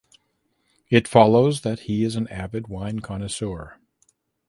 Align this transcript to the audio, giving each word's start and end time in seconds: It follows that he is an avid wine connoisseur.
It 0.89 1.07
follows 1.07 1.61
that 1.61 1.81
he 1.81 2.03
is 2.03 2.15
an 2.15 2.27
avid 2.29 2.65
wine 2.67 3.01
connoisseur. 3.01 3.77